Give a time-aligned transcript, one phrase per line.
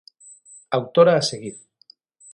[0.77, 1.55] Autora a seguir.